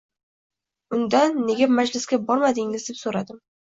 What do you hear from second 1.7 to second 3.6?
majlisga bormadingiz, deb so‘radim.